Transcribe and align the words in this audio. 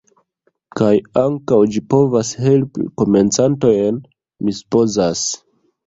Kaj 0.79 0.93
ankaŭ 1.23 1.59
ĝi 1.75 1.83
povas 1.95 2.33
helpi 2.47 2.89
komencantojn, 3.03 4.05
mi 4.45 4.61
supozas. 4.63 5.29